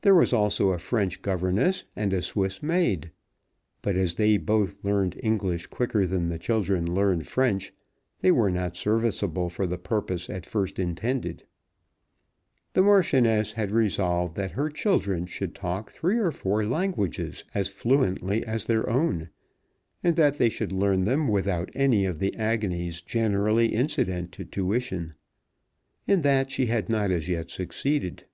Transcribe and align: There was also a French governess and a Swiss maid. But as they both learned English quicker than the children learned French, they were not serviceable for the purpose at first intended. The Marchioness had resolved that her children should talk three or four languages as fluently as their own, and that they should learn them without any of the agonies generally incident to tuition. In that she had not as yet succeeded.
There 0.00 0.14
was 0.14 0.32
also 0.32 0.70
a 0.70 0.78
French 0.78 1.20
governess 1.20 1.84
and 1.94 2.14
a 2.14 2.22
Swiss 2.22 2.62
maid. 2.62 3.10
But 3.82 3.96
as 3.96 4.14
they 4.14 4.38
both 4.38 4.82
learned 4.82 5.20
English 5.22 5.66
quicker 5.66 6.06
than 6.06 6.30
the 6.30 6.38
children 6.38 6.94
learned 6.94 7.26
French, 7.26 7.74
they 8.20 8.32
were 8.32 8.48
not 8.50 8.78
serviceable 8.78 9.50
for 9.50 9.66
the 9.66 9.76
purpose 9.76 10.30
at 10.30 10.46
first 10.46 10.78
intended. 10.78 11.44
The 12.72 12.80
Marchioness 12.80 13.52
had 13.52 13.70
resolved 13.72 14.36
that 14.36 14.52
her 14.52 14.70
children 14.70 15.26
should 15.26 15.54
talk 15.54 15.90
three 15.90 16.16
or 16.16 16.32
four 16.32 16.64
languages 16.64 17.44
as 17.52 17.68
fluently 17.68 18.42
as 18.46 18.64
their 18.64 18.88
own, 18.88 19.28
and 20.02 20.16
that 20.16 20.38
they 20.38 20.48
should 20.48 20.72
learn 20.72 21.04
them 21.04 21.28
without 21.28 21.68
any 21.74 22.06
of 22.06 22.20
the 22.20 22.34
agonies 22.36 23.02
generally 23.02 23.66
incident 23.74 24.32
to 24.32 24.46
tuition. 24.46 25.12
In 26.06 26.22
that 26.22 26.50
she 26.50 26.68
had 26.68 26.88
not 26.88 27.10
as 27.10 27.28
yet 27.28 27.50
succeeded. 27.50 28.24